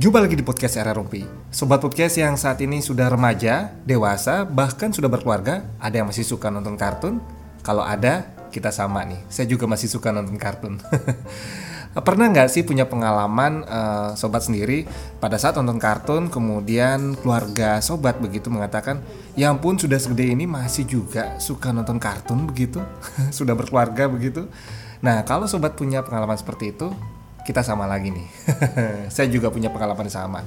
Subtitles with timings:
[0.00, 4.88] Jumpa lagi di podcast Era Rumpi Sobat podcast yang saat ini sudah remaja, dewasa, bahkan
[4.88, 7.20] sudah berkeluarga Ada yang masih suka nonton kartun?
[7.60, 9.20] Kalau ada, kita sama nih.
[9.28, 10.80] Saya juga masih suka nonton kartun.
[12.08, 14.88] Pernah nggak sih punya pengalaman uh, sobat sendiri
[15.20, 19.04] pada saat nonton kartun kemudian keluarga sobat begitu mengatakan
[19.36, 22.80] ya ampun sudah segede ini masih juga suka nonton kartun begitu?
[23.36, 24.48] Sudah berkeluarga begitu?
[25.04, 26.88] Nah kalau sobat punya pengalaman seperti itu
[27.46, 28.26] kita sama lagi nih.
[29.14, 30.40] saya juga punya pengalaman sama.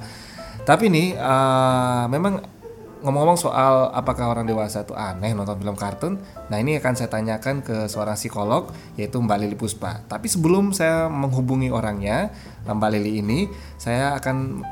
[0.64, 2.40] Tapi nih uh, memang
[3.04, 6.16] ngomong-ngomong soal apakah orang dewasa itu aneh nonton film kartun,
[6.48, 10.00] nah ini akan saya tanyakan ke seorang psikolog yaitu Mbak Lili Puspa.
[10.08, 12.32] Tapi sebelum saya menghubungi orangnya,
[12.64, 13.38] Mbak Lili ini,
[13.76, 14.64] saya akan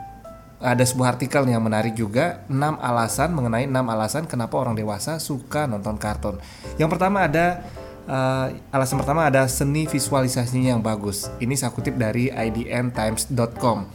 [0.63, 5.69] ada sebuah artikel yang menarik juga 6 alasan mengenai 6 alasan kenapa orang dewasa suka
[5.69, 6.41] nonton kartun.
[6.81, 7.67] Yang pertama ada
[8.07, 11.29] uh, alasan pertama ada seni visualisasinya yang bagus.
[11.43, 13.87] Ini saya kutip dari idntimes.com.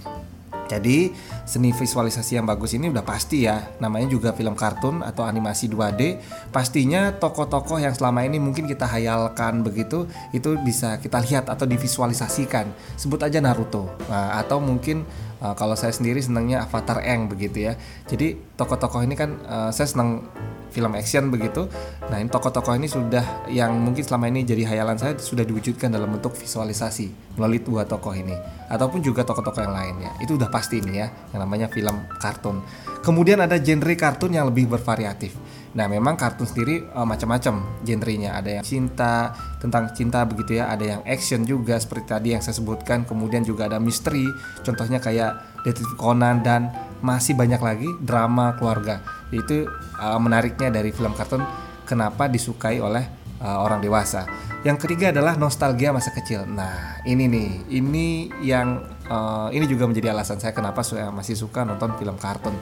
[0.68, 1.16] Jadi
[1.48, 3.72] seni visualisasi yang bagus ini udah pasti ya.
[3.80, 6.20] Namanya juga film kartun atau animasi 2D
[6.52, 12.68] Pastinya tokoh-tokoh yang selama ini mungkin kita hayalkan begitu Itu bisa kita lihat atau divisualisasikan.
[13.00, 13.88] Sebut aja Naruto.
[14.12, 15.08] Nah, Atau mungkin
[15.42, 17.80] uh, kalau saya sendiri senangnya Avatar Eng begitu ya.
[18.12, 20.28] Jadi tokoh-tokoh ini kan uh, saya senang
[20.72, 21.66] film action begitu.
[22.12, 26.12] Nah, ini tokoh-tokoh ini sudah yang mungkin selama ini jadi hayalan saya sudah diwujudkan dalam
[26.12, 28.36] bentuk visualisasi melalui dua tokoh ini.
[28.68, 30.12] Ataupun juga tokoh-tokoh yang lainnya.
[30.20, 31.08] Itu udah pasti ini ya,
[31.38, 32.66] yang namanya film kartun.
[33.06, 35.38] Kemudian ada genre kartun yang lebih bervariatif.
[35.78, 38.34] Nah, memang kartun sendiri uh, macam-macam genrenya.
[38.34, 42.58] Ada yang cinta, tentang cinta begitu ya, ada yang action juga seperti tadi yang saya
[42.58, 44.26] sebutkan, kemudian juga ada misteri,
[44.66, 46.74] contohnya kayak Detektif Conan dan
[47.06, 49.06] masih banyak lagi drama keluarga.
[49.30, 49.70] Itu
[50.02, 51.46] uh, menariknya dari film kartun
[51.86, 54.26] kenapa disukai oleh uh, orang dewasa.
[54.66, 56.44] Yang ketiga adalah nostalgia masa kecil.
[56.50, 58.08] Nah, ini nih, ini
[58.42, 62.54] yang uh, ini juga menjadi alasan saya kenapa saya masih suka nonton film kartun.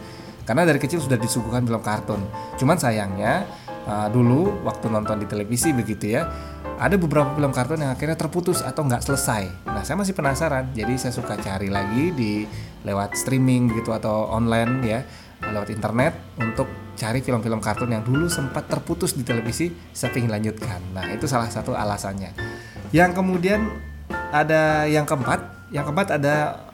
[0.46, 2.22] Karena dari kecil sudah disuguhkan film kartun.
[2.62, 3.50] Cuman sayangnya
[3.90, 6.30] uh, dulu waktu nonton di televisi begitu ya,
[6.78, 9.66] ada beberapa film kartun yang akhirnya terputus atau nggak selesai.
[9.66, 10.70] Nah, saya masih penasaran.
[10.76, 12.46] Jadi saya suka cari lagi di
[12.86, 15.00] lewat streaming gitu atau online ya,
[15.42, 20.80] lewat internet untuk cari film-film kartun yang dulu sempat terputus di televisi, saya ingin lanjutkan.
[20.96, 22.32] Nah, itu salah satu alasannya.
[22.96, 23.68] Yang kemudian
[24.32, 26.66] ada yang keempat, yang keempat ada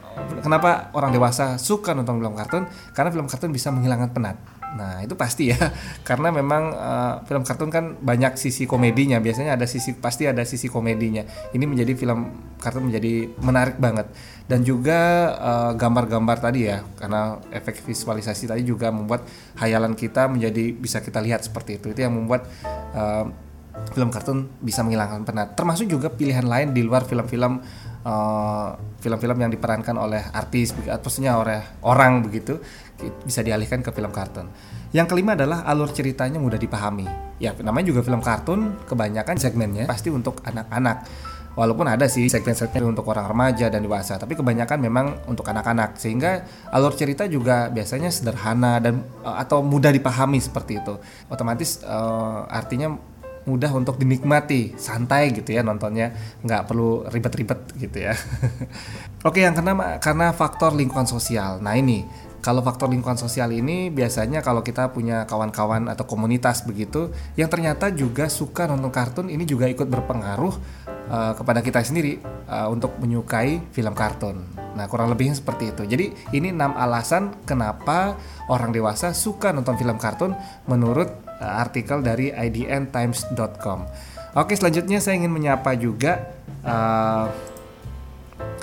[0.46, 2.64] kenapa orang dewasa suka nonton film kartun?
[2.94, 4.38] Karena film kartun bisa menghilangkan penat.
[4.72, 5.60] Nah itu pasti ya,
[6.08, 9.20] karena memang uh, film kartun kan banyak sisi komedinya.
[9.20, 11.28] Biasanya ada sisi pasti ada sisi komedinya.
[11.52, 14.08] Ini menjadi film kartun menjadi menarik banget.
[14.48, 19.28] Dan juga uh, gambar-gambar tadi ya, karena efek visualisasi tadi juga membuat
[19.60, 21.92] hayalan kita menjadi bisa kita lihat seperti itu.
[21.92, 22.48] Itu yang membuat
[22.96, 23.28] uh,
[23.92, 25.48] film kartun bisa menghilangkan penat.
[25.56, 27.64] Termasuk juga pilihan lain di luar film-film
[28.98, 32.58] film-film uh, yang diperankan oleh artis, maksudnya oleh orang begitu
[33.26, 34.52] bisa dialihkan ke film kartun.
[34.92, 37.08] Yang kelima adalah alur ceritanya mudah dipahami.
[37.40, 41.08] Ya, namanya juga film kartun, kebanyakan segmennya pasti untuk anak-anak.
[41.52, 46.00] Walaupun ada sih segmen-segmen untuk orang remaja dan dewasa, tapi kebanyakan memang untuk anak-anak.
[46.00, 50.96] Sehingga alur cerita juga biasanya sederhana dan uh, atau mudah dipahami seperti itu.
[51.28, 52.96] Otomatis uh, artinya
[53.44, 56.14] mudah untuk dinikmati, santai gitu ya nontonnya,
[56.46, 58.14] nggak perlu ribet-ribet gitu ya.
[59.28, 61.60] Oke, yang keenam karena faktor lingkungan sosial.
[61.60, 62.06] Nah ini
[62.42, 67.94] kalau faktor lingkungan sosial ini biasanya kalau kita punya kawan-kawan atau komunitas begitu yang ternyata
[67.94, 70.54] juga suka nonton kartun ini juga ikut berpengaruh
[71.08, 72.18] uh, kepada kita sendiri
[72.50, 74.42] uh, untuk menyukai film kartun.
[74.72, 75.84] Nah, kurang lebihnya seperti itu.
[75.84, 78.16] Jadi, ini enam alasan kenapa
[78.48, 80.32] orang dewasa suka nonton film kartun
[80.66, 81.12] menurut
[81.44, 83.86] uh, artikel dari idntimes.com.
[84.32, 86.32] Oke, selanjutnya saya ingin menyapa juga
[86.64, 87.28] uh,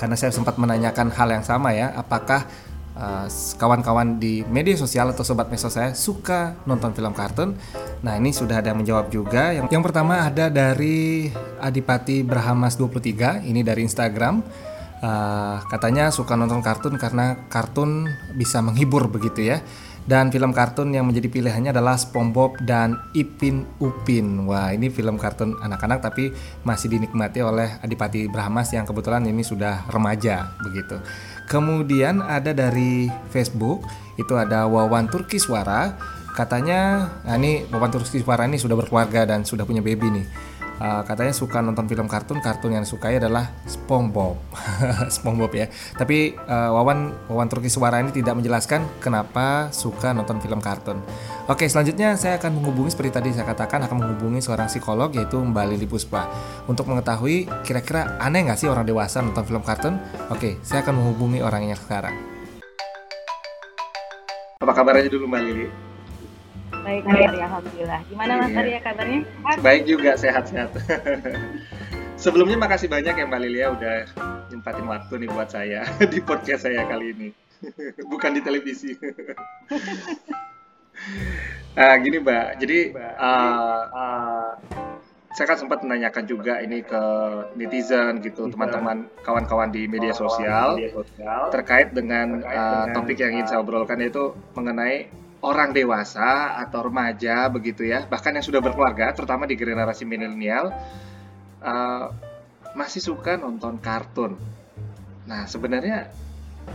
[0.01, 2.49] karena saya sempat menanyakan hal yang sama ya, apakah
[2.99, 7.55] eh, kawan-kawan di media sosial atau sobat meso saya suka nonton film kartun.
[8.03, 9.55] Nah, ini sudah ada yang menjawab juga.
[9.55, 11.31] Yang yang pertama ada dari
[11.63, 14.43] Adipati Brahamas 23, ini dari Instagram.
[14.99, 19.63] Uh, katanya suka nonton kartun karena kartun bisa menghibur begitu ya.
[20.05, 24.47] Dan film kartun yang menjadi pilihannya adalah SpongeBob dan Ipin Upin.
[24.49, 26.33] Wah, ini film kartun anak-anak tapi
[26.65, 30.97] masih dinikmati oleh Adipati Brahamas yang kebetulan ini sudah remaja begitu.
[31.49, 33.85] Kemudian ada dari Facebook
[34.17, 35.97] itu ada Wawan Turki Suara.
[36.33, 40.25] Katanya, nah ini Wawan Turki Suara ini sudah berkeluarga dan sudah punya baby nih.
[40.79, 44.39] Uh, katanya suka nonton film kartun, kartun yang disukai adalah SpongeBob,
[45.15, 45.67] SpongeBob ya.
[45.99, 51.03] Tapi uh, Wawan Wawan Turki Suara ini tidak menjelaskan kenapa suka nonton film kartun.
[51.51, 55.65] Oke, selanjutnya saya akan menghubungi seperti tadi saya katakan akan menghubungi seorang psikolog yaitu Mbak
[55.75, 56.31] Lili Puspa
[56.71, 59.99] untuk mengetahui kira-kira aneh nggak sih orang dewasa nonton film kartun.
[60.31, 62.15] Oke, saya akan menghubungi orangnya sekarang.
[64.63, 65.88] Apa kabarnya dulu Mbak Lili?
[66.71, 67.29] Baik, baik.
[67.37, 67.99] Alhamdulillah.
[68.09, 68.59] Gimana Mas iya.
[68.61, 69.19] Arya kabarnya?
[69.25, 69.57] Sehat?
[69.61, 70.69] Baik juga, sehat-sehat.
[72.23, 73.95] Sebelumnya makasih banyak ya Mbak Lilia udah
[74.51, 77.29] nyempatin waktu nih buat saya di podcast saya kali ini.
[78.11, 78.91] Bukan di televisi.
[81.79, 82.79] nah, gini Mbak, jadi
[83.15, 84.51] uh, uh,
[85.31, 87.03] saya kan sempat menanyakan juga ini ke
[87.55, 90.75] netizen gitu, teman-teman kawan-kawan di media sosial,
[91.55, 95.07] terkait dengan uh, topik yang ingin saya obrolkan yaitu mengenai
[95.39, 100.71] orang dewasa atau remaja begitu ya, bahkan yang sudah berkeluarga, terutama di generasi milenial,
[101.63, 102.11] uh,
[102.75, 104.35] masih suka nonton kartun.
[105.25, 106.11] Nah sebenarnya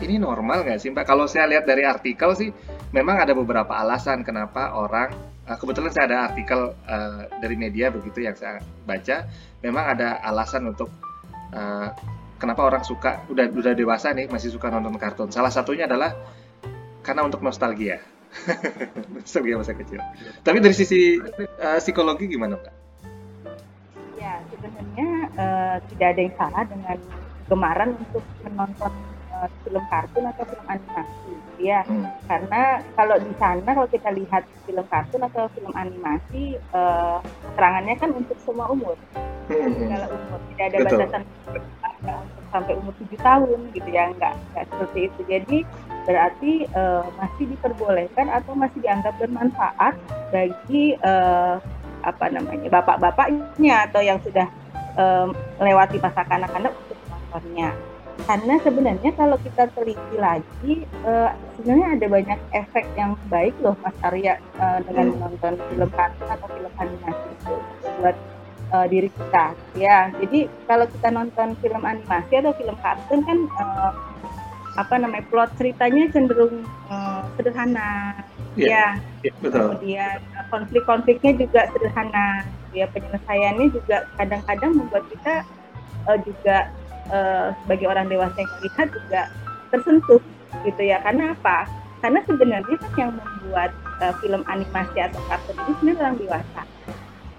[0.01, 1.05] ini normal nggak sih Mbak?
[1.07, 2.51] Kalau saya lihat dari artikel sih,
[2.91, 5.13] memang ada beberapa alasan kenapa orang
[5.49, 9.29] uh, kebetulan saya ada artikel uh, dari media begitu yang saya baca
[9.61, 10.89] memang ada alasan untuk
[11.53, 11.89] uh,
[12.41, 16.13] kenapa orang suka udah udah dewasa nih masih suka nonton kartun salah satunya adalah
[17.05, 18.01] karena untuk nostalgia
[19.15, 20.01] nostalgia masa kecil
[20.43, 21.19] tapi dari sisi
[21.63, 22.73] uh, psikologi gimana pak?
[24.19, 25.09] Ya sebenarnya
[25.39, 26.99] uh, tidak ada yang salah dengan
[27.47, 28.93] gemaran untuk menonton
[29.33, 31.33] uh, film kartun atau film animasi
[31.63, 32.07] ya hmm.
[32.27, 37.23] karena kalau di sana kalau kita lihat film kartun atau film animasi uh,
[37.53, 38.97] keterangannya kan untuk semua umur
[39.49, 39.73] hmm.
[39.79, 40.99] segala umur tidak ada Betul.
[40.99, 41.65] batasan untuk
[42.55, 45.59] sampai umur tujuh tahun gitu ya nggak nggak seperti itu jadi
[46.05, 49.95] berarti uh, masih diperbolehkan atau masih dianggap bermanfaat
[50.29, 51.57] bagi uh,
[52.05, 54.45] apa namanya bapak-bapaknya atau yang sudah
[55.01, 57.73] um, melewati masa kanak-kanak untuk menontonnya
[58.23, 63.97] karena sebenarnya kalau kita teliti lagi uh, sebenarnya ada banyak efek yang baik loh Mas
[64.07, 65.15] Arya uh, dengan hmm.
[65.19, 67.55] menonton film kartun atau film animasi itu
[67.99, 68.17] buat
[68.71, 73.93] uh, diri kita ya jadi kalau kita nonton film animasi atau film kartun kan uh,
[74.75, 78.19] apa namanya plot ceritanya cenderung uh, sederhana.
[78.55, 79.75] Yeah, ya yeah, betul.
[79.75, 80.19] kemudian
[80.51, 82.47] konflik-konfliknya juga sederhana.
[82.75, 85.47] Ya penyelesaiannya juga kadang-kadang membuat kita
[86.11, 86.71] uh, juga
[87.11, 89.21] uh, sebagai orang dewasa yang melihat juga
[89.71, 90.23] tersentuh
[90.67, 90.99] gitu ya.
[91.03, 91.71] Karena apa?
[92.03, 93.71] Karena sebenarnya kan yang membuat
[94.03, 96.63] uh, film animasi atau kartun ini sebenarnya orang dewasa.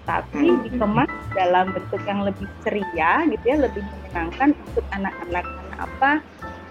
[0.06, 0.60] Tapi hmm.
[0.70, 5.44] dikemas dalam bentuk yang lebih ceria gitu ya lebih menyenangkan untuk anak-anak.
[5.44, 6.10] Karena apa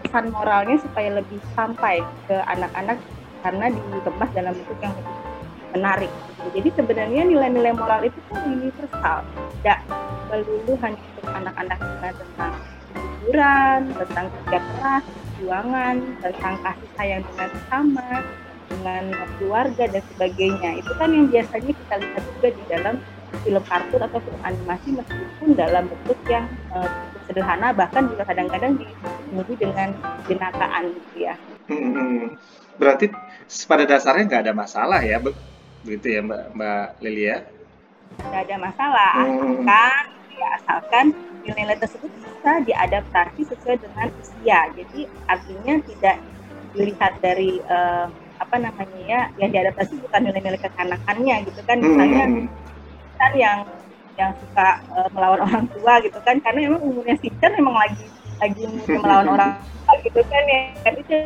[0.06, 3.02] pesan moralnya supaya lebih sampai ke anak-anak
[3.42, 5.18] karena dikemas dalam bentuk yang lebih
[5.74, 6.12] menarik
[6.54, 9.26] jadi sebenarnya nilai-nilai moral itu kan universal
[9.60, 9.80] tidak
[10.30, 11.80] melulu hanya untuk anak-anak
[12.14, 12.54] tentang
[13.26, 18.10] hiburan, tentang kerja keras, perjuangan, tentang kasih sayang dengan sesama,
[18.70, 19.04] dengan
[19.38, 20.70] keluarga dan sebagainya.
[20.78, 22.96] Itu kan yang biasanya kita lihat juga di dalam
[23.42, 26.88] film kartun atau film animasi meskipun dalam bentuk yang uh,
[27.26, 28.80] sederhana bahkan juga kadang-kadang
[29.26, 29.90] dipenuhi dengan
[30.30, 31.36] jenakaan gitu ya.
[31.66, 32.38] Hmm,
[32.78, 33.10] berarti
[33.66, 35.18] pada dasarnya nggak ada masalah ya,
[35.82, 37.38] begitu ya Mbak Mbak Lilia?
[38.22, 39.66] Nggak ada masalah, hmm.
[39.66, 40.04] asalkan
[40.36, 41.06] ya asalkan
[41.42, 44.60] nilai-nilai tersebut bisa diadaptasi sesuai dengan usia.
[44.78, 46.18] Jadi artinya tidak
[46.76, 52.48] dilihat dari uh, apa namanya ya yang diadaptasi bukan nilai-nilai kekanakannya gitu kan misalnya hmm.
[53.16, 53.58] kan yang
[54.20, 58.04] yang suka uh, melawan orang tua gitu kan karena memang umurnya si memang lagi
[58.42, 59.52] lagi melawan orang
[60.04, 61.18] gitu kan ya itu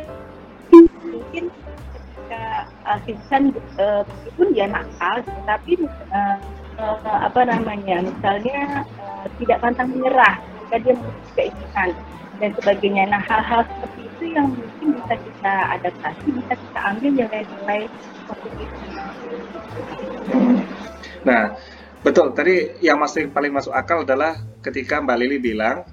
[1.10, 2.42] mungkin ketika
[2.86, 5.74] uh, si uh, meskipun dia nakal tapi
[6.14, 6.36] uh,
[6.78, 11.90] uh, apa namanya misalnya uh, tidak pantang menyerah ketika dia memiliki keinginan
[12.40, 13.04] dan sebagainya.
[13.12, 17.80] Nah hal-hal seperti itu yang mungkin bisa kita adaptasi, bisa kita ambil nilai-nilai
[18.24, 18.68] positif.
[21.26, 21.42] Nah
[22.00, 25.84] betul tadi yang masih paling masuk akal adalah ketika Mbak Lili bilang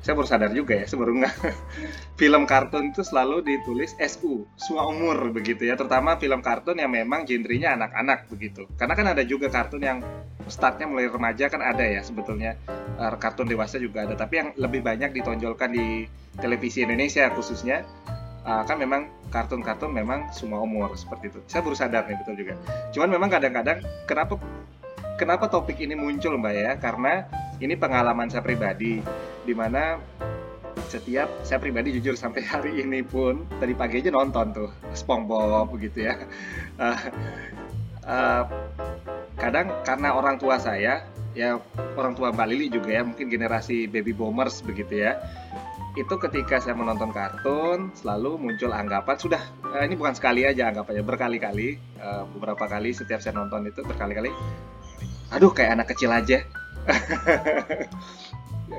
[0.00, 1.28] saya baru sadar juga ya sebelumnya
[2.20, 5.76] film kartun itu selalu ditulis SU semua umur begitu ya.
[5.76, 8.64] Terutama film kartun yang memang genrenya anak-anak begitu.
[8.80, 10.00] Karena kan ada juga kartun yang
[10.48, 12.56] startnya mulai remaja kan ada ya sebetulnya.
[12.96, 16.04] Uh, kartun dewasa juga ada tapi yang lebih banyak ditonjolkan di
[16.40, 17.84] televisi Indonesia khususnya
[18.44, 21.40] uh, kan memang kartun-kartun memang semua umur seperti itu.
[21.44, 22.56] Saya baru sadar nih betul juga.
[22.96, 24.40] Cuman memang kadang-kadang kenapa
[25.20, 26.72] kenapa topik ini muncul mbak ya?
[26.80, 27.28] Karena
[27.60, 29.04] ini pengalaman saya pribadi
[29.44, 29.98] di mana
[30.90, 36.10] setiap saya pribadi jujur sampai hari ini pun tadi pagi aja nonton tuh SpongeBob begitu
[36.10, 36.14] ya.
[36.76, 36.98] Uh,
[38.10, 38.42] uh,
[39.40, 41.62] kadang karena orang tua saya ya
[41.96, 45.18] orang tua Mbak Lili juga ya mungkin generasi baby boomers begitu ya.
[45.98, 51.02] Itu ketika saya menonton kartun selalu muncul anggapan sudah uh, ini bukan sekali aja anggapannya
[51.06, 54.30] berkali-kali uh, beberapa kali setiap saya nonton itu berkali-kali
[55.30, 56.42] aduh kayak anak kecil aja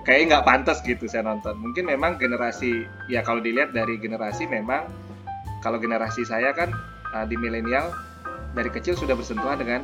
[0.08, 4.90] kayak nggak pantas gitu saya nonton mungkin memang generasi ya kalau dilihat dari generasi memang
[5.62, 6.74] kalau generasi saya kan
[7.14, 7.94] uh, di milenial
[8.52, 9.82] dari kecil sudah bersentuhan dengan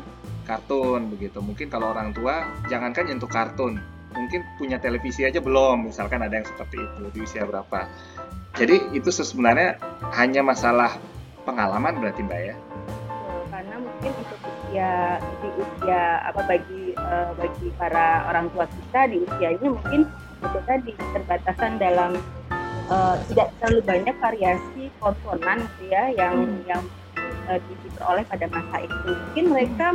[0.47, 1.43] kartun begitu.
[1.43, 3.79] Mungkin kalau orang tua jangankan nyentuh kartun,
[4.15, 7.87] mungkin punya televisi aja belum, misalkan ada yang seperti itu di usia berapa.
[8.55, 9.77] Jadi itu sebenarnya
[10.15, 10.95] hanya masalah
[11.43, 12.55] pengalaman berarti Mbak ya?
[13.51, 19.17] Karena mungkin untuk usia di usia apa bagi uh, bagi para orang tua kita di
[19.23, 20.01] usia ini mungkin
[20.37, 22.11] itu tadi keterbatasan dalam
[22.91, 26.61] uh, tidak terlalu banyak variasi komponen gitu ya yang hmm.
[26.69, 26.81] yang
[27.49, 29.87] uh, diperoleh pada masa itu mungkin mereka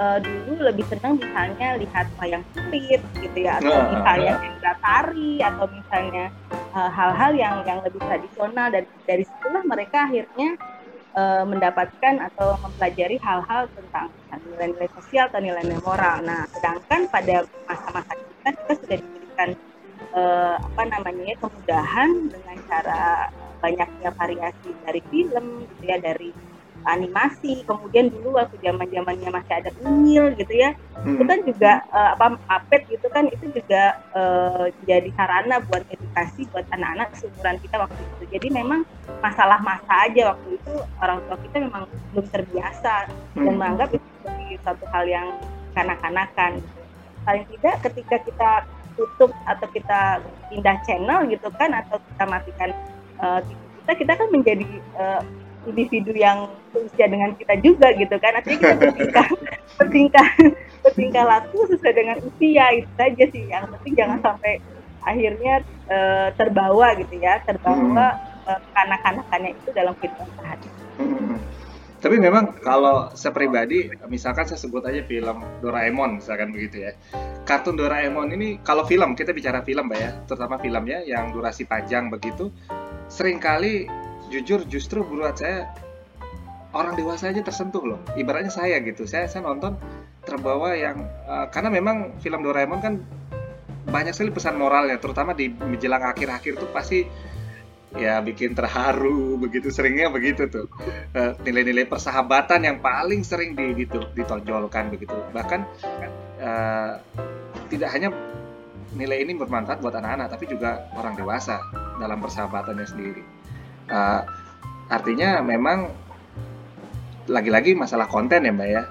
[0.00, 5.32] uh, dulu lebih senang misalnya lihat wayang kulit gitu ya atau uh, misalnya uh, tari
[5.40, 6.26] atau misalnya
[6.70, 10.48] hal-hal uh, yang yang lebih tradisional dan dari situlah mereka akhirnya
[11.14, 14.08] uh, mendapatkan atau mempelajari hal-hal tentang
[14.46, 16.22] nilai-nilai sosial atau nilai-nilai moral.
[16.22, 19.50] Nah, sedangkan pada masa-masa kita kita sudah diberikan
[20.14, 26.32] uh, apa namanya kemudahan dengan cara banyaknya variasi dari film gitu ya dari
[26.88, 30.72] animasi kemudian dulu waktu zaman zamannya masih ada unyil gitu ya
[31.04, 31.16] hmm.
[31.16, 36.48] itu kan juga uh, apa apet gitu kan itu juga uh, jadi sarana buat edukasi
[36.48, 38.80] buat anak-anak seumuran kita waktu itu jadi memang
[39.20, 43.44] masalah masa aja waktu itu orang tua kita memang belum terbiasa hmm.
[43.44, 45.28] dan menganggap itu sebagai satu hal yang
[45.76, 46.52] kanak-kanakan
[47.24, 48.50] paling tidak ketika kita
[48.96, 50.20] tutup atau kita
[50.50, 52.70] pindah channel gitu kan atau kita matikan
[53.22, 53.40] uh,
[53.80, 54.66] kita kita kan menjadi
[54.98, 55.22] uh,
[55.68, 58.40] individu yang usia dengan kita juga gitu kan.
[58.40, 59.28] Artinya kita bertingkah
[59.80, 60.28] bertingkah
[60.80, 63.44] bertingkah laku sesuai dengan usia itu saja sih.
[63.48, 64.52] Yang penting jangan sampai
[65.00, 65.54] akhirnya
[65.88, 68.48] uh, terbawa gitu ya terbawa hmm.
[68.48, 70.68] uh, kanak-kanakannya itu dalam kehidupan sehari.
[71.00, 71.36] Hmm.
[72.00, 76.96] Tapi memang kalau saya pribadi misalkan saya sebut aja film Doraemon misalkan begitu ya.
[77.44, 82.08] Kartun Doraemon ini kalau film kita bicara film mbak ya terutama filmnya yang durasi panjang
[82.08, 82.48] begitu
[83.12, 83.84] sering kali
[84.30, 85.68] jujur justru buat saya
[86.70, 88.00] orang dewasa aja tersentuh loh.
[88.14, 89.04] Ibaratnya saya gitu.
[89.04, 89.74] Saya saya nonton
[90.22, 92.94] terbawa yang uh, karena memang film Doraemon kan
[93.90, 97.02] banyak sekali pesan moralnya terutama di menjelang akhir-akhir tuh pasti
[97.90, 100.70] ya bikin terharu begitu seringnya begitu tuh.
[101.10, 105.16] Eh, nilai-nilai persahabatan yang paling sering di, gitu, ditonjolkan begitu.
[105.34, 105.60] Bahkan
[106.38, 106.92] uh,
[107.66, 108.14] tidak hanya
[108.94, 111.58] nilai ini bermanfaat buat anak-anak tapi juga orang dewasa
[111.98, 113.39] dalam persahabatannya sendiri
[113.90, 114.22] uh,
[114.90, 115.90] artinya memang
[117.30, 118.82] lagi-lagi masalah konten ya mbak ya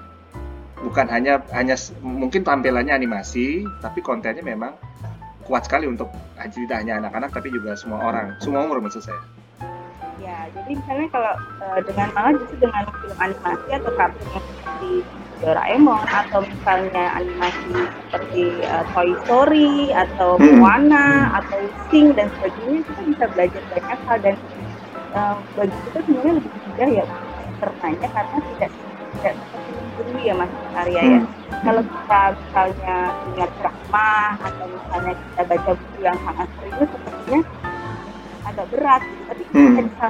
[0.80, 4.72] bukan hanya hanya mungkin tampilannya animasi tapi kontennya memang
[5.44, 6.08] kuat sekali untuk
[6.48, 9.18] tidak hanya anak-anak tapi juga semua orang, semua umur maksud saya.
[10.22, 14.92] Ya, jadi misalnya kalau uh, dengan malah justru dengan film animasi atau kartun seperti
[15.40, 20.60] Doraemon atau misalnya animasi seperti uh, Toy Story atau hmm.
[20.60, 21.38] Moana hmm.
[21.40, 24.36] atau Sing dan sebagainya kita bisa belajar banyak hal dan
[25.14, 27.04] uh, bagi kita sebenarnya lebih mudah ya
[27.60, 28.70] tertanya karena tidak
[29.10, 31.20] tidak seperti dulu ya Mas Arya ya.
[31.20, 37.40] Hmm kalau kita misalnya punya ceramah atau misalnya kita baca buku yang sangat serius sepertinya
[38.48, 39.52] agak berat tapi hmm.
[39.52, 40.06] kita bisa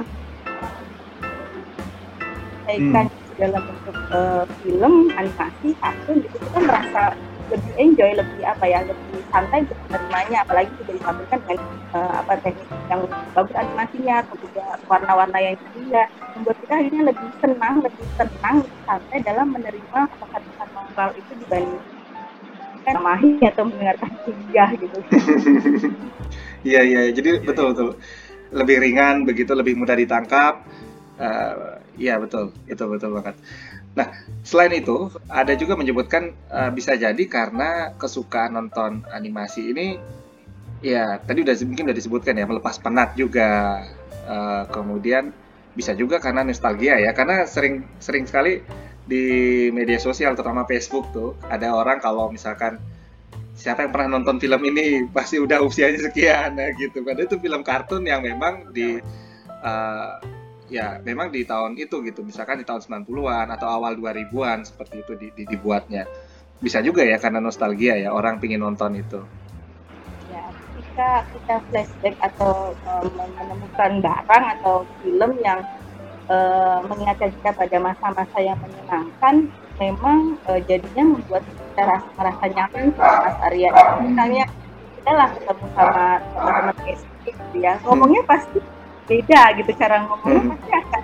[2.61, 3.35] sampaikan hmm.
[3.35, 7.03] dalam bentuk uh, film animasi kartun gitu kita merasa
[7.51, 10.37] lebih enjoy lebih apa ya lebih santai untuk menerimanya.
[10.47, 11.59] Apalagi sudah disampaikan dengan
[11.93, 13.01] uh, apa teknik yang
[13.35, 16.07] bagus animasinya atau juga warna-warna yang indah
[16.39, 21.83] membuat kita akhirnya lebih senang lebih tenang santai dalam menerima pesan-pesan moral itu dibanding
[22.81, 24.97] memahami atau mendengarkan kuliah gitu.
[26.61, 27.89] Iya iya jadi betul betul.
[28.53, 30.61] Lebih ringan begitu lebih mudah ditangkap.
[31.17, 32.53] Uh, iya betul.
[32.69, 33.33] Itu betul banget
[33.91, 34.07] Nah,
[34.47, 39.99] selain itu, ada juga menyebutkan uh, bisa jadi karena kesukaan nonton animasi ini,
[40.79, 43.83] ya tadi udah mungkin udah disebutkan ya melepas penat juga,
[44.31, 45.35] uh, kemudian
[45.75, 48.63] bisa juga karena nostalgia ya, karena sering sering sekali
[49.03, 52.79] di media sosial terutama Facebook tuh ada orang kalau misalkan
[53.59, 55.03] siapa yang pernah nonton film ini?
[55.11, 59.03] Pasti udah usianya sekian ya gitu, padahal itu film kartun yang memang di
[59.67, 60.15] uh,
[60.71, 62.23] ya memang di tahun itu gitu.
[62.23, 66.07] Misalkan di tahun 90-an atau awal 2000-an seperti itu di, di, dibuatnya.
[66.63, 69.19] Bisa juga ya karena nostalgia ya orang pingin nonton itu.
[70.31, 75.59] Ya ketika kita flashback atau um, menemukan barang atau film yang
[76.31, 82.85] uh, mengingatkan kita pada masa-masa yang menyenangkan memang uh, jadinya membuat kita rasa merasa nyaman
[82.95, 83.69] sama Mas Arya.
[83.99, 84.45] Misalnya
[85.01, 87.73] kita lah ketemu sama teman-teman SD gitu ya.
[87.83, 88.59] Ngomongnya pasti
[89.09, 90.41] beda gitu cara ngomongnya.
[90.41, 90.51] Hmm.
[90.51, 91.01] pasti akan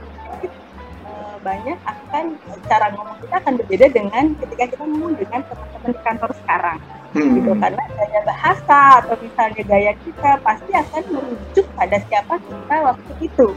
[1.07, 2.25] uh, banyak akan
[2.67, 6.79] cara ngomong kita akan berbeda dengan ketika kita ngomong dengan teman-teman di kantor sekarang.
[7.15, 7.39] Hmm.
[7.39, 13.11] gitu karena gaya bahasa atau misalnya gaya kita pasti akan merujuk pada siapa kita waktu
[13.23, 13.47] itu.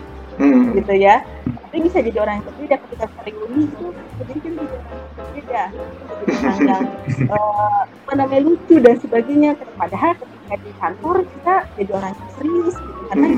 [0.41, 0.73] Hmm.
[0.73, 1.21] gitu ya.
[1.45, 5.63] Tapi bisa jadi orang yang berbeda ketika reuni itu jadi kan jadi orang yang berbeda.
[5.71, 6.85] Jadi orang yang
[7.29, 9.51] uh, apa namanya lucu dan sebagainya.
[9.77, 13.29] Padahal ketika di kantor kita jadi orang yang serius gitu karena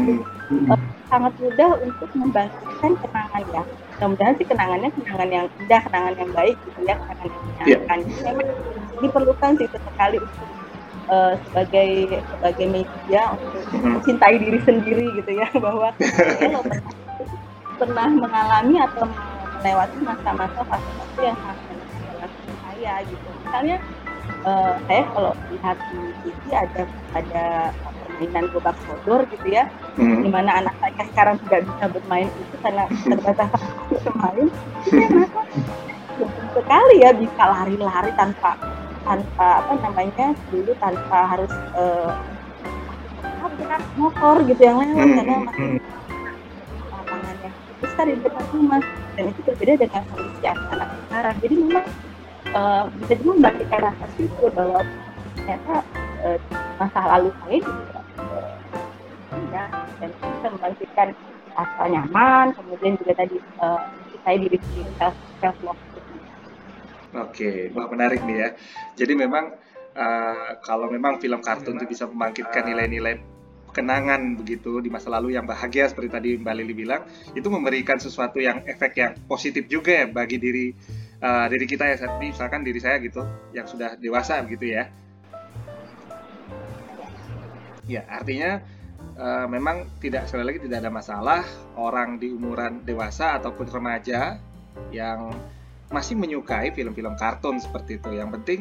[0.53, 3.63] itu uh, sangat mudah untuk membangkitkan kenangan ya.
[3.97, 7.99] Mudah-mudahan sih kenangannya kenangan yang indah kenangan yang baik gitu ya kenangan yang menyenangkan.
[8.03, 8.23] Yeah.
[8.33, 8.49] memang
[9.03, 10.49] diperlukan sih sesekali untuk
[11.09, 11.91] uh, sebagai
[12.21, 16.63] sebagai media untuk mencintai diri sendiri gitu ya bahwa ya, pernah,
[17.79, 19.07] pernah mengalami atau
[19.63, 22.31] melewati masa-masa fase-fase yang sangat menyenangkan
[22.67, 23.29] saya gitu.
[23.47, 23.77] Misalnya
[24.43, 26.83] uh, saya kalau lihat di TV ada
[27.15, 27.47] ada
[28.23, 29.67] permainan gobak sodor gitu ya.
[29.99, 30.23] Hmm.
[30.23, 33.51] di mana anak saya sekarang tidak bisa bermain itu karena terbatas
[33.91, 34.47] bermain.
[34.87, 35.09] Itu ya
[36.55, 38.55] sekali ya bisa lari-lari tanpa
[39.03, 42.15] tanpa apa namanya dulu tanpa harus uh,
[43.99, 45.17] motor gitu yang lewat hmm.
[45.19, 45.69] karena masih
[46.93, 47.51] lapangannya
[47.83, 48.83] besar di depan rumah.
[49.13, 51.35] Dan itu berbeda dengan kondisi anak-anak sekarang.
[51.43, 51.87] Jadi memang
[52.55, 54.81] uh, bisa juga membangkitkan rasa syukur bahwa
[55.37, 55.75] ternyata
[56.23, 56.39] uh,
[56.81, 58.02] masa lalu saya juga
[59.53, 59.65] ya
[60.01, 61.09] dan bisa membangkitkan
[61.53, 63.81] rasa nyaman kemudian juga tadi uh,
[64.25, 65.81] saya diri sendiri self self love
[67.13, 68.49] Oke, wah menarik nih ya.
[68.97, 69.53] Jadi memang
[69.93, 73.21] uh, kalau memang film kartun itu bisa membangkitkan nilai-nilai
[73.73, 77.05] kenangan begitu di masa lalu yang bahagia seperti tadi Mbak Lili bilang,
[77.37, 80.73] itu memberikan sesuatu yang efek yang positif juga ya bagi diri
[81.21, 83.21] uh, diri kita ya, misalkan diri saya gitu
[83.53, 84.89] yang sudah dewasa begitu ya.
[87.85, 88.65] Ya, artinya
[89.23, 91.43] uh, memang tidak sekali lagi tidak ada masalah
[91.79, 94.43] orang di umuran dewasa ataupun remaja
[94.91, 95.31] yang
[95.95, 98.11] masih menyukai film-film kartun seperti itu.
[98.19, 98.61] Yang penting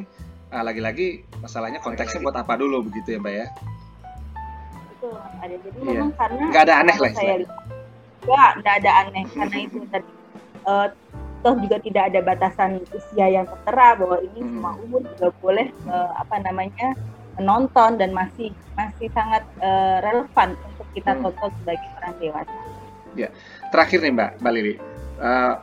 [0.53, 3.47] uh, lagi-lagi masalahnya konteksnya buat apa dulu begitu ya Mbak ya?
[4.93, 5.55] Betul ada.
[5.57, 5.89] Jadi iya.
[5.97, 7.11] memang karena nggak ada aneh lah.
[7.17, 7.35] Saya
[8.21, 10.11] nggak nggak ada aneh karena itu tadi.
[10.61, 10.87] Uh,
[11.41, 14.49] toh juga tidak ada batasan usia yang tertera bahwa ini hmm.
[14.53, 16.93] semua umur juga boleh uh, apa namanya
[17.39, 21.21] menonton dan masih masih sangat uh, relevan untuk kita hmm.
[21.27, 22.55] tonton sebagai orang dewasa.
[23.11, 23.27] Ya,
[23.75, 24.73] terakhir nih Mbak, Mbak Lili,
[25.19, 25.55] uh,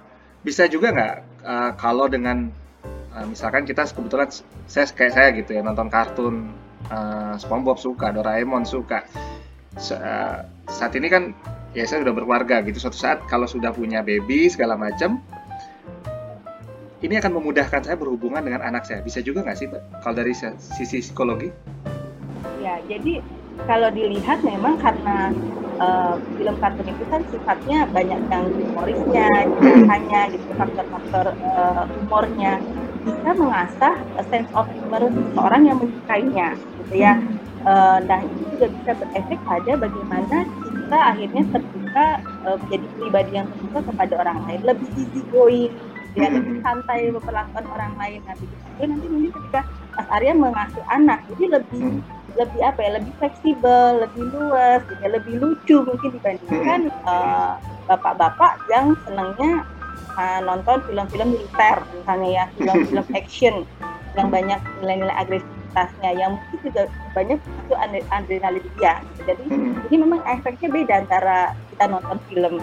[0.45, 2.53] bisa juga nggak uh, kalau dengan
[3.17, 4.29] uh, misalkan kita kebetulan
[4.69, 6.53] saya kayak saya gitu ya nonton kartun
[6.93, 9.05] uh, SpongeBob suka, Doraemon suka.
[9.79, 11.33] Uh, saat ini kan
[11.73, 12.79] ya saya sudah berkeluarga gitu.
[12.81, 15.21] Suatu saat kalau sudah punya baby segala macam,
[16.99, 18.99] ini akan memudahkan saya berhubungan dengan anak saya.
[19.07, 20.03] Bisa juga nggak sih, Pak?
[20.03, 21.49] Kalau dari sisi psikologi?
[22.59, 23.23] Ya, jadi
[23.67, 25.31] kalau dilihat memang karena
[25.79, 29.29] uh, film kartun itu kan sifatnya banyak yang humorisnya,
[29.87, 32.63] hanya gitu faktor-faktor uh, humornya
[33.07, 33.95] bisa mengasah
[34.31, 36.49] sense of humor seseorang yang menyukainya,
[36.83, 37.15] gitu ya.
[37.67, 42.07] Uh, nah itu juga bisa berefek pada bagaimana kita akhirnya terbuka
[42.47, 45.71] uh, menjadi pribadi yang terbuka kepada orang lain, lebih easy going,
[46.19, 48.83] dia lebih santai memperlakukan orang lain nanti gitu.
[48.83, 49.61] nanti mungkin ketika
[49.95, 52.01] Mas Arya mengasuh anak jadi lebih hmm.
[52.35, 58.61] lebih apa ya lebih fleksibel lebih luas gitu ya, lebih lucu mungkin dibandingkan uh, bapak-bapak
[58.69, 59.65] yang senangnya
[60.19, 63.55] uh, nonton film-film militer misalnya ya film-film action
[64.17, 66.83] yang banyak nilai-nilai agresivitasnya yang mungkin juga
[67.15, 67.75] banyak itu
[68.11, 69.87] adrenalin dia jadi hmm.
[69.91, 71.39] ini memang efeknya beda antara
[71.71, 72.55] kita nonton film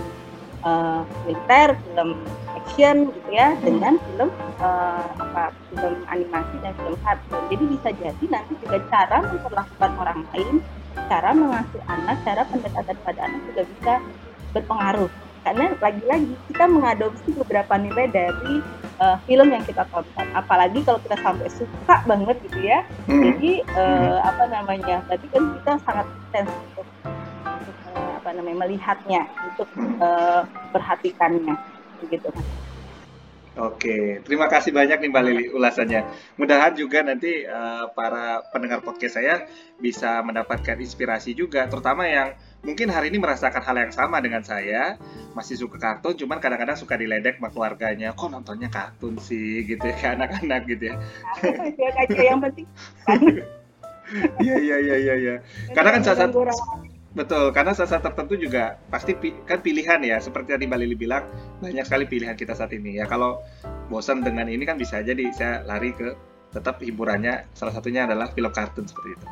[0.65, 2.09] uh, militer film
[2.57, 7.41] action gitu ya dengan film uh, apa film animasi dan film kartun.
[7.53, 10.55] Jadi bisa jadi nanti juga cara memperlakukan orang lain,
[11.07, 13.93] cara mengasuh anak, cara pendekatan pada anak juga bisa
[14.51, 15.11] berpengaruh.
[15.45, 18.65] Karena lagi-lagi kita mengadopsi beberapa nilai dari
[18.97, 20.25] uh, film yang kita tonton.
[20.33, 22.81] Apalagi kalau kita sampai suka banget gitu ya.
[23.05, 23.21] Hmm.
[23.21, 25.05] Jadi uh, apa namanya?
[25.05, 26.85] Berarti kan kita sangat sensitif
[28.25, 29.21] apa namanya melihatnya,
[29.53, 29.69] untuk
[30.01, 30.41] uh,
[30.73, 31.53] perhatikannya
[32.01, 32.47] begitu mas.
[33.55, 36.09] Oke, terima kasih banyak nih Mbak Lili ulasannya.
[36.35, 39.45] Mudahan juga nanti uh, para pendengar podcast saya
[39.77, 42.33] bisa mendapatkan inspirasi juga, terutama yang
[42.65, 44.97] mungkin hari ini merasakan hal yang sama dengan saya,
[45.37, 49.95] masih suka kartun, cuman kadang-kadang suka diledek sama keluarganya, kok nontonnya kartun sih, gitu ya,
[50.01, 50.95] kayak anak-anak gitu ya.
[51.93, 52.67] aja yang penting.
[54.37, 55.13] Iya iya iya iya.
[55.17, 55.35] Ya.
[55.73, 56.29] Karena kan saat
[57.15, 59.15] Betul, karena saat-saat tertentu juga pasti
[59.47, 61.23] kan pilihan ya, seperti tadi Mbak Lili bilang,
[61.63, 63.07] banyak sekali pilihan kita saat ini ya.
[63.07, 63.39] Kalau
[63.87, 66.11] bosan dengan ini kan bisa jadi saya lari ke
[66.51, 69.25] tetap hiburannya, salah satunya adalah film kartun seperti itu.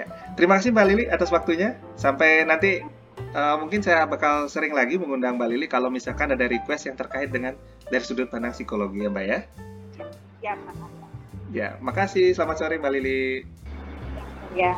[0.00, 1.76] Ya, terima kasih Mbak Lili atas waktunya.
[1.92, 2.80] Sampai nanti
[3.36, 7.28] uh, mungkin saya bakal sering lagi mengundang Mbak Lili kalau misalkan ada request yang terkait
[7.28, 7.52] dengan
[7.92, 9.38] dari sudut pandang psikologi ya Mbak ya.
[10.40, 11.04] Ya, makasih.
[11.52, 12.26] Ya, makasih.
[12.32, 13.44] Selamat sore Mbak Lili.
[14.56, 14.72] Ya.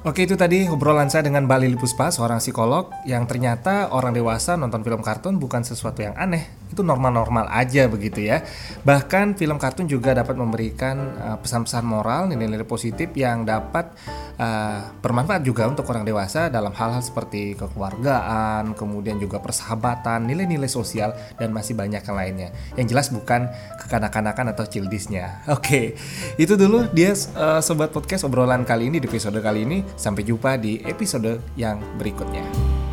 [0.00, 4.56] Oke itu tadi obrolan saya dengan Mbak Lili Puspa, seorang psikolog yang ternyata orang dewasa
[4.56, 8.46] nonton film kartun bukan sesuatu yang aneh, itu normal-normal aja begitu ya.
[8.86, 13.90] Bahkan film kartun juga dapat memberikan uh, pesan-pesan moral, nilai-nilai positif yang dapat
[14.38, 21.12] uh, bermanfaat juga untuk orang dewasa dalam hal-hal seperti kekeluargaan, kemudian juga persahabatan, nilai-nilai sosial
[21.36, 22.48] dan masih banyak yang lainnya.
[22.78, 23.50] Yang jelas bukan
[23.82, 25.42] kekanak-kanakan atau childishnya.
[25.56, 25.98] Oke,
[26.38, 29.82] itu dulu dia uh, sobat podcast obrolan kali ini di episode kali ini.
[29.98, 32.89] Sampai jumpa di episode yang berikutnya.